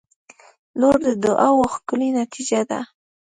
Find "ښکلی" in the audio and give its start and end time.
1.73-2.09